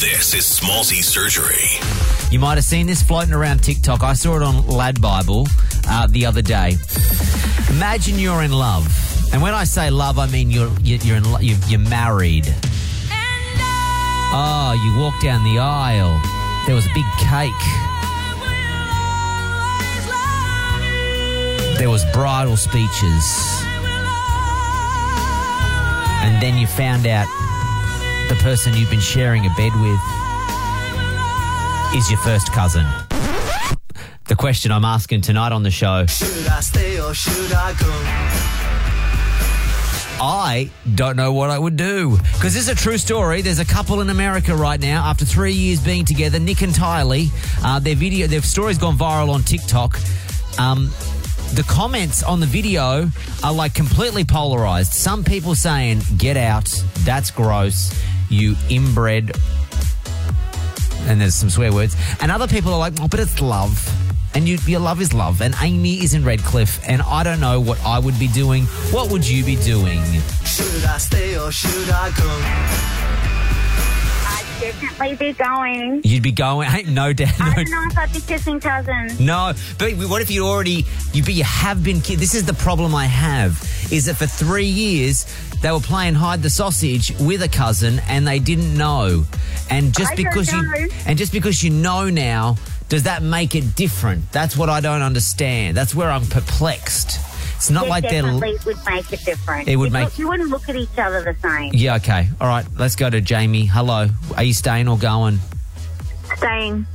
[0.00, 1.66] This is Smallzy Surgery.
[2.30, 4.04] You might have seen this floating around TikTok.
[4.04, 5.48] I saw it on Lad Bible
[5.88, 6.76] uh, the other day.
[7.68, 8.86] Imagine you're in love,
[9.32, 12.46] and when I say love, I mean you're you're, in lo- you're married.
[14.30, 16.20] Oh, you walk down the aisle.
[16.66, 17.50] There was a big cake.
[21.76, 23.24] There was bridal speeches,
[26.22, 27.26] and then you found out
[28.28, 30.00] the person you've been sharing a bed with
[31.96, 32.86] is your first cousin.
[34.26, 37.88] The question I'm asking tonight on the show Should I stay or should I go?
[40.20, 42.18] I don't know what I would do.
[42.34, 43.40] Because this is a true story.
[43.40, 47.28] There's a couple in America right now after three years being together, Nick and Tylee.
[47.64, 49.98] Uh, their video, their story's gone viral on TikTok.
[50.58, 50.90] Um,
[51.54, 53.10] the comments on the video
[53.42, 54.92] are like completely polarized.
[54.92, 56.66] Some people saying, get out,
[57.04, 57.94] that's gross,
[58.28, 59.32] you inbred.
[61.06, 61.96] And there's some swear words.
[62.20, 63.82] And other people are like, oh, but it's love.
[64.34, 65.40] And you, your love is love.
[65.40, 66.80] And Amy is in Redcliffe.
[66.86, 68.64] And I don't know what I would be doing.
[68.90, 70.02] What would you be doing?
[70.44, 72.97] Should I stay or should I go?
[74.60, 76.00] Definitely be going.
[76.04, 77.40] You'd be going, hey, no doubt.
[77.40, 79.20] I don't know if I'd be kissing cousins.
[79.20, 82.54] no, but what if you already, you, but you have been, ki- this is the
[82.54, 83.52] problem I have,
[83.92, 85.26] is that for three years,
[85.62, 89.24] they were playing hide the sausage with a cousin and they didn't know.
[89.70, 92.56] And just I don't because you, and just because you know now,
[92.88, 94.30] does that make it different?
[94.32, 95.76] That's what I don't understand.
[95.76, 97.20] That's where I'm perplexed.
[97.58, 98.22] It's not It like they're.
[98.22, 99.66] definitely would make it different.
[99.68, 101.72] It would make- You wouldn't look at each other the same.
[101.74, 102.28] Yeah, okay.
[102.40, 103.66] All right, let's go to Jamie.
[103.66, 104.06] Hello.
[104.36, 105.40] Are you staying or going?
[106.36, 106.86] Staying.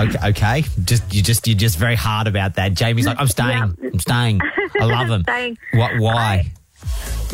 [0.00, 0.64] Okay, okay.
[0.84, 2.72] Just you just you're just very hard about that.
[2.72, 3.76] Jamie's like, I'm staying.
[3.92, 4.40] I'm staying.
[4.80, 5.22] I love him.
[5.22, 5.58] Staying.
[5.74, 5.98] What?
[5.98, 6.50] Why?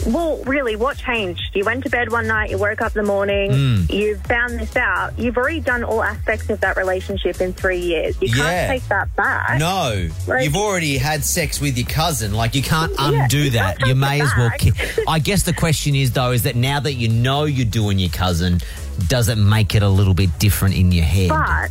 [0.07, 1.55] Well, really, what changed?
[1.55, 3.91] You went to bed one night, you woke up in the morning, Mm.
[3.93, 5.19] you found this out.
[5.19, 8.17] You've already done all aspects of that relationship in three years.
[8.21, 8.37] You Yeah.
[8.37, 9.59] can't take that back.
[9.59, 12.33] No, Like- you've already had sex with your cousin.
[12.35, 13.79] Like you can't undo you that.
[13.79, 14.51] can't You may as well.
[14.59, 14.73] Ki-
[15.09, 18.11] I guess the question is though, is that now that you know you're doing your
[18.11, 18.61] cousin,
[19.09, 21.29] does it make it a little bit different in your head?
[21.29, 21.71] But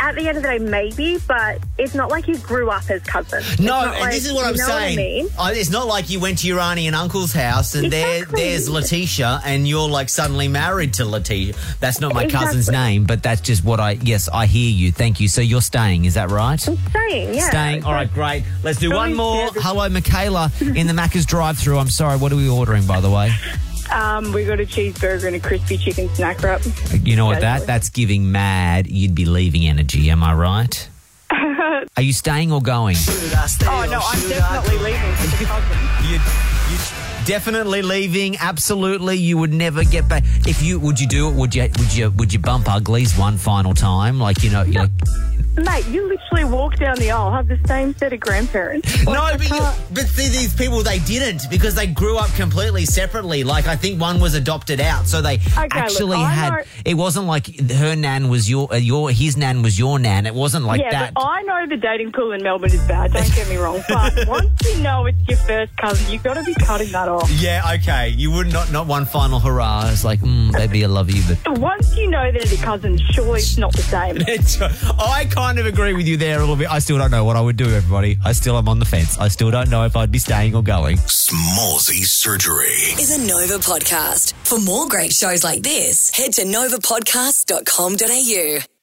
[0.00, 3.02] at the end of the day, maybe, but it's not like you grew up as
[3.02, 3.60] cousins.
[3.60, 4.96] No, and like- this is what I'm saying.
[5.36, 5.58] What I mean?
[5.60, 9.42] It's not like you went to your auntie and uncle's house and there, there's Letitia
[9.44, 11.54] and you're like suddenly married to Letitia.
[11.80, 13.92] That's not my cousin's name, but that's just what I.
[13.92, 14.90] Yes, I hear you.
[14.92, 15.28] Thank you.
[15.28, 16.66] So you're staying, is that right?
[16.66, 17.48] I'm Staying, yeah.
[17.50, 17.84] Staying.
[17.84, 18.44] All right, great.
[18.62, 19.50] Let's do one more.
[19.56, 21.78] Hello, Michaela in the Macca's drive-through.
[21.78, 22.16] I'm sorry.
[22.18, 23.30] What are we ordering, by the way?
[23.92, 26.62] Um, we got a cheeseburger and a crispy chicken snack wrap.
[27.02, 27.40] You know what?
[27.40, 28.86] That that's giving mad.
[28.86, 30.10] You'd be leaving energy.
[30.10, 30.88] Am I right?
[31.96, 32.96] Are you staying or going?
[32.96, 35.78] Stay Oh no, I'm definitely leaving for the cousin.
[36.10, 36.16] You,
[36.72, 36.78] you
[37.26, 38.36] definitely leaving.
[38.38, 40.24] Absolutely, you would never get back.
[40.46, 41.34] If you would, you do it?
[41.34, 41.62] Would you?
[41.78, 42.10] Would you?
[42.12, 44.18] Would you bump uglies one final time?
[44.18, 44.90] Like you know, you like,
[45.64, 49.04] Mate, you literally walk down the aisle, have the same set of grandparents.
[49.04, 49.60] no, Like, but, you,
[49.94, 53.44] but see, these people they didn't because they grew up completely separately.
[53.44, 56.50] Like I think one was adopted out, so they look, actually I had.
[56.52, 60.26] know- It wasn't like her nan was your uh, your his nan was your nan.
[60.26, 61.14] It wasn't like yeah, that.
[61.14, 63.12] but I know the dating pool in Melbourne is bad.
[63.12, 66.42] Don't get me wrong, but once you know it's your first cousin, you've got to
[66.44, 67.30] be cutting that off.
[67.32, 68.08] yeah, okay.
[68.08, 69.90] You would not not one final hurrah.
[69.90, 72.98] It's like, mm, baby, I love you, but Once you know that it's a cousin,
[73.12, 74.18] surely it's not the same.
[75.00, 76.70] I kind of agree with you there a little bit.
[76.70, 78.16] I still don't know what I would do, everybody.
[78.24, 79.18] I still am on the fence.
[79.18, 80.98] I still don't know if I'd be staying or going.
[80.98, 82.94] Smallzy Surgery.
[83.02, 84.32] is a Nova podcast.
[84.44, 88.79] For more great shows like this, head to novapodcast.com.au.